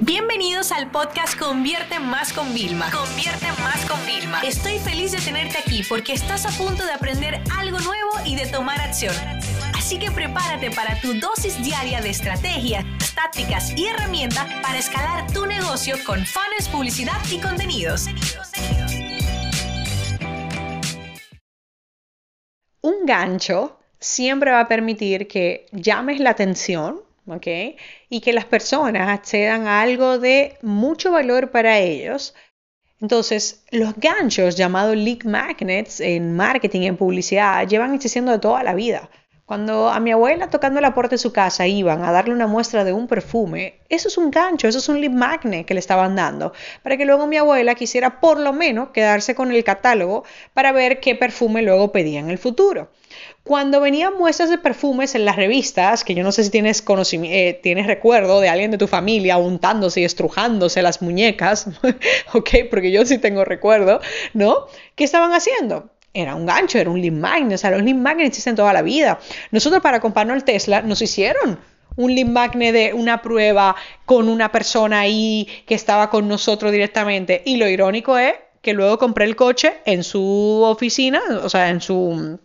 [0.00, 2.90] Bienvenidos al podcast Convierte Más con Vilma.
[2.90, 4.42] Convierte Más con Vilma.
[4.42, 8.46] Estoy feliz de tenerte aquí porque estás a punto de aprender algo nuevo y de
[8.46, 9.14] tomar acción.
[9.74, 15.46] Así que prepárate para tu dosis diaria de estrategias, tácticas y herramientas para escalar tu
[15.46, 18.04] negocio con fans, publicidad y contenidos.
[22.82, 27.46] Un gancho siempre va a permitir que llames la atención ¿ok?
[28.08, 32.34] Y que las personas accedan a algo de mucho valor para ellos.
[33.00, 38.74] Entonces, los ganchos llamados lead magnets en marketing en publicidad llevan existiendo de toda la
[38.74, 39.10] vida.
[39.46, 42.82] Cuando a mi abuela tocando la puerta de su casa iban a darle una muestra
[42.82, 46.16] de un perfume, eso es un gancho, eso es un lead magnet que le estaban
[46.16, 50.72] dando, para que luego mi abuela quisiera por lo menos quedarse con el catálogo para
[50.72, 52.90] ver qué perfume luego pedía en el futuro.
[53.44, 57.60] Cuando venían muestras de perfumes en las revistas, que yo no sé si tienes, eh,
[57.62, 61.68] tienes recuerdo de alguien de tu familia untándose y estrujándose las muñecas,
[62.34, 64.00] ok, porque yo sí tengo recuerdo,
[64.34, 64.66] ¿no?
[64.96, 65.88] ¿Qué estaban haciendo?
[66.16, 67.54] Era un gancho, era un lead magnet.
[67.54, 69.18] O sea, los lead magnets existen toda la vida.
[69.50, 71.58] Nosotros para comprarnos el Tesla nos hicieron
[71.96, 77.42] un lead magnet de una prueba con una persona ahí que estaba con nosotros directamente.
[77.44, 81.80] Y lo irónico es que luego compré el coche en su oficina, o sea, en
[81.80, 82.38] su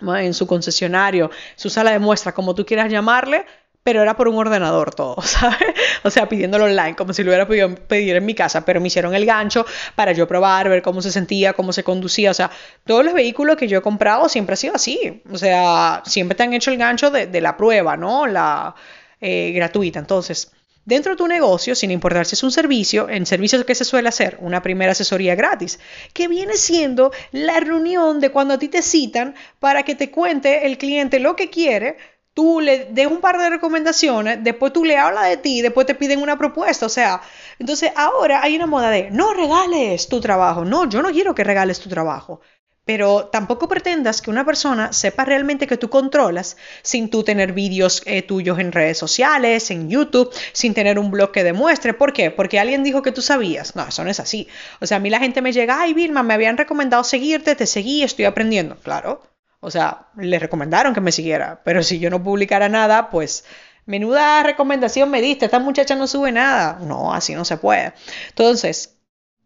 [0.00, 3.44] en su concesionario, su sala de muestra, como tú quieras llamarle,
[3.88, 5.72] pero era por un ordenador todo, ¿sabes?
[6.02, 8.88] O sea, pidiéndolo online, como si lo hubiera podido pedir en mi casa, pero me
[8.88, 9.64] hicieron el gancho
[9.94, 12.50] para yo probar, ver cómo se sentía, cómo se conducía, o sea,
[12.84, 16.42] todos los vehículos que yo he comprado siempre ha sido así, o sea, siempre te
[16.42, 18.26] han hecho el gancho de, la prueba, ¿no?
[18.26, 18.74] La
[19.22, 20.52] eh, gratuita, entonces...
[20.84, 24.08] Dentro de tu negocio, sin importar si es un servicio, en servicios que se suele
[24.08, 25.78] hacer una primera asesoría gratis,
[26.14, 30.64] que viene siendo la reunión de cuando a ti te citan para que te cuente
[30.64, 31.98] el cliente lo que quiere,
[32.38, 35.96] tú le des un par de recomendaciones, después tú le hablas de ti, después te
[35.96, 37.20] piden una propuesta, o sea,
[37.58, 41.42] entonces ahora hay una moda de no regales tu trabajo, no, yo no quiero que
[41.42, 42.40] regales tu trabajo
[42.84, 48.02] pero tampoco pretendas que una persona sepa realmente que tú controlas sin tú tener vídeos
[48.06, 51.92] eh, tuyos en redes sociales, en YouTube, sin tener un blog que demuestre.
[51.92, 52.30] ¿Por qué?
[52.30, 53.76] Porque alguien dijo que tú sabías.
[53.76, 54.48] No, eso no es así.
[54.80, 57.66] O sea, a mí la gente me llega, ay, Vilma, me habían recomendado seguirte, te
[57.66, 58.76] seguí, estoy aprendiendo.
[58.76, 59.27] Claro.
[59.60, 63.44] O sea, le recomendaron que me siguiera, pero si yo no publicara nada, pues
[63.86, 66.78] menuda recomendación me diste, esta muchacha no sube nada.
[66.80, 67.92] No, así no se puede.
[68.28, 68.98] Entonces,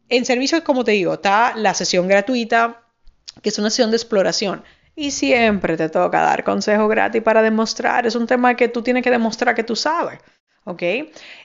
[0.08, 2.82] en servicios, como te digo, está la sesión gratuita,
[3.40, 4.64] que es una sesión de exploración.
[4.94, 8.06] Y siempre te toca dar consejo gratis para demostrar.
[8.06, 10.18] Es un tema que tú tienes que demostrar que tú sabes.
[10.64, 10.82] ¿Ok?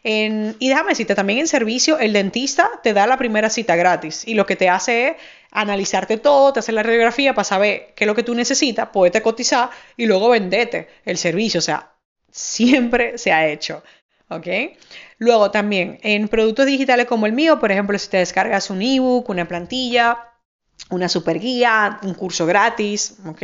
[0.03, 4.35] y déjame decirte, también en servicio, el dentista te da la primera cita gratis y
[4.35, 5.15] lo que te hace es
[5.61, 9.21] analizarte todo, te hace la radiografía para saber qué es lo que tú necesitas, poderte
[9.21, 11.59] cotizar y luego vendete el servicio.
[11.59, 11.93] O sea,
[12.31, 13.83] siempre se ha hecho.
[14.29, 14.47] ¿Ok?
[15.19, 19.29] Luego también en productos digitales como el mío, por ejemplo, si te descargas un ebook,
[19.29, 20.17] una plantilla,
[20.89, 23.41] una super guía, un curso gratis, ¿ok?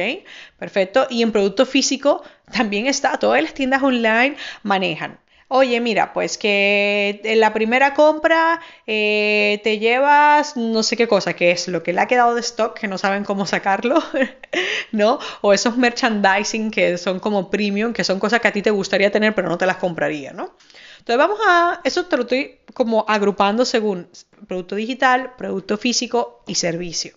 [0.57, 1.07] Perfecto.
[1.09, 5.19] Y en producto físico también está, todas las tiendas online manejan.
[5.47, 11.33] Oye, mira, pues que en la primera compra eh, te llevas no sé qué cosa,
[11.33, 14.01] que es lo que le ha quedado de stock, que no saben cómo sacarlo,
[14.91, 15.19] ¿no?
[15.41, 19.11] O esos merchandising que son como premium, que son cosas que a ti te gustaría
[19.11, 20.55] tener, pero no te las compraría, ¿no?
[20.99, 24.09] Entonces vamos a, eso te lo estoy como agrupando según
[24.47, 27.15] producto digital, producto físico y servicio.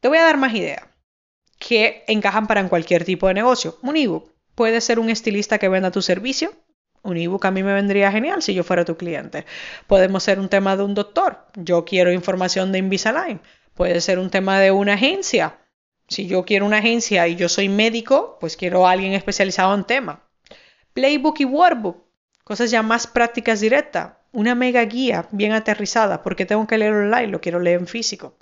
[0.00, 0.82] Te voy a dar más ideas
[1.58, 3.78] que encajan para cualquier tipo de negocio.
[3.82, 4.32] Un ebook.
[4.54, 6.52] Puede ser un estilista que venda tu servicio.
[7.06, 9.46] Un ebook a mí me vendría genial si yo fuera tu cliente.
[9.86, 11.46] Podemos ser un tema de un doctor.
[11.54, 13.40] Yo quiero información de Invisalign.
[13.74, 15.58] Puede ser un tema de una agencia.
[16.08, 19.84] Si yo quiero una agencia y yo soy médico, pues quiero a alguien especializado en
[19.84, 20.24] tema.
[20.92, 22.04] Playbook y workbook.
[22.44, 24.14] Cosas ya más prácticas directas.
[24.32, 26.22] Una mega guía bien aterrizada.
[26.22, 27.28] porque tengo que leer online?
[27.28, 28.36] Lo quiero leer en físico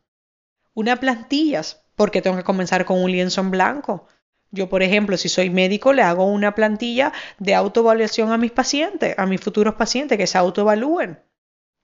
[0.75, 4.07] una plantillas, porque tengo que comenzar con un lienzo en blanco.
[4.55, 9.15] Yo, por ejemplo, si soy médico, le hago una plantilla de autoevaluación a mis pacientes,
[9.19, 11.19] a mis futuros pacientes, que se autoevalúen.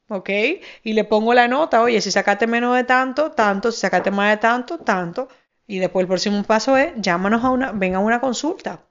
[0.08, 0.31] ¿Ok?
[0.84, 4.31] Y le pongo la nota, oye, si sacaste menos de tanto, tanto, si sacaste más
[4.31, 5.28] de tanto, tanto.
[5.67, 8.87] Y después el próximo paso es, llámanos a una, ven a una consulta.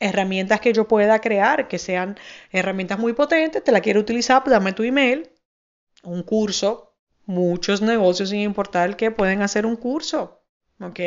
[0.00, 2.16] Herramientas que yo pueda crear, que sean
[2.52, 5.28] herramientas muy potentes, te la quiero utilizar, pues dame tu email,
[6.04, 6.94] un curso,
[7.26, 10.42] muchos negocios, sin importar que pueden hacer un curso,
[10.80, 11.00] ¿ok?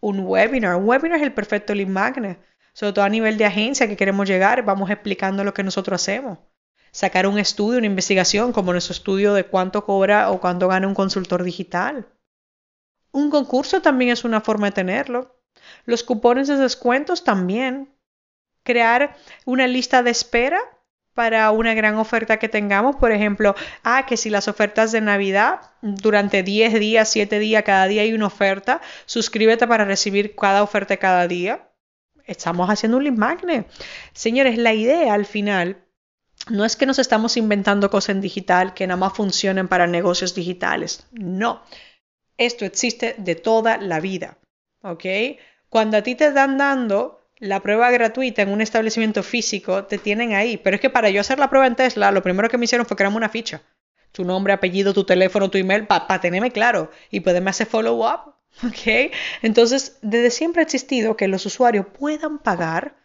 [0.00, 0.76] Un webinar.
[0.76, 2.38] Un webinar es el perfecto lead magnet.
[2.72, 6.38] Sobre todo a nivel de agencia que queremos llegar, vamos explicando lo que nosotros hacemos.
[6.92, 10.94] Sacar un estudio, una investigación, como nuestro estudio de cuánto cobra o cuánto gana un
[10.94, 12.06] consultor digital.
[13.12, 15.40] Un concurso también es una forma de tenerlo.
[15.86, 17.94] Los cupones de descuentos también.
[18.62, 19.16] Crear
[19.46, 20.60] una lista de espera
[21.16, 22.96] para una gran oferta que tengamos.
[22.96, 27.86] Por ejemplo, ah, que si las ofertas de Navidad, durante 10 días, 7 días, cada
[27.86, 31.70] día hay una oferta, suscríbete para recibir cada oferta cada día.
[32.26, 33.66] Estamos haciendo un link magnet.
[34.12, 35.86] Señores, la idea al final
[36.50, 40.34] no es que nos estamos inventando cosas en digital que nada más funcionen para negocios
[40.34, 41.06] digitales.
[41.12, 41.62] No.
[42.36, 44.36] Esto existe de toda la vida.
[44.82, 45.04] ¿Ok?
[45.70, 50.34] Cuando a ti te están dando la prueba gratuita en un establecimiento físico, te tienen
[50.34, 50.56] ahí.
[50.56, 52.86] Pero es que para yo hacer la prueba en Tesla, lo primero que me hicieron
[52.86, 53.62] fue crearme una ficha.
[54.12, 58.34] Tu nombre, apellido, tu teléfono, tu email, para tenerme claro y poderme hacer follow-up.
[58.66, 59.12] ¿Ok?
[59.42, 62.96] Entonces, desde siempre ha existido que los usuarios puedan pagar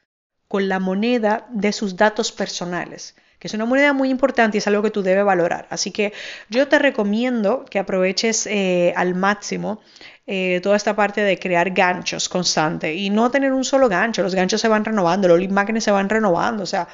[0.48, 4.68] con la moneda de sus datos personales que es una moneda muy importante y es
[4.68, 5.66] algo que tú debes valorar.
[5.72, 6.14] Así que
[6.50, 9.82] yo te recomiendo que aproveches eh, al máximo
[10.34, 14.24] eh, toda esta parte de crear ganchos constante y no tener un solo gancho.
[14.24, 16.88] Los ganchos se van renovando, los lead se van renovando, o sea,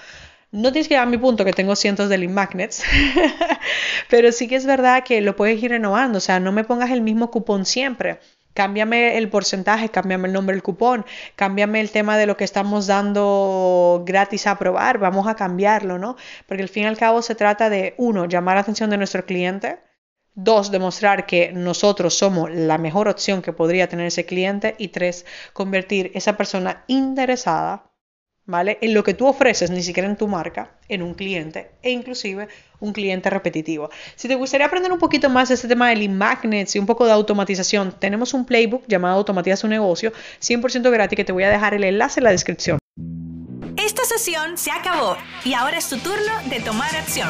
[0.52, 2.32] no tienes que llegar a mi punto que tengo cientos de lead
[4.10, 6.90] pero sí que es verdad que lo puedes ir renovando, o sea, no me pongas
[6.90, 8.20] el mismo cupón siempre.
[8.56, 11.06] Cámbiame el porcentaje, cámbiame el nombre del cupón,
[11.36, 16.16] cámbiame el tema de lo que estamos dando gratis a probar, vamos a cambiarlo, ¿no?
[16.48, 19.26] Porque al fin y al cabo se trata de, uno, llamar la atención de nuestro
[19.28, 19.78] cliente,
[20.38, 25.26] dos, demostrar que nosotros somos la mejor opción que podría tener ese cliente y tres,
[25.52, 27.92] convertir esa persona interesada
[28.48, 28.78] ¿vale?
[28.82, 32.48] En lo que tú ofreces, ni siquiera en tu marca, en un cliente e inclusive
[32.80, 33.90] un cliente repetitivo.
[34.16, 36.86] Si te gustaría aprender un poquito más de este tema de lead magnets y un
[36.86, 41.44] poco de automatización, tenemos un playbook llamado Automatiza su negocio, 100% gratis, que te voy
[41.44, 42.80] a dejar el enlace en la descripción.
[43.76, 47.30] Esta sesión se acabó y ahora es tu turno de tomar acción.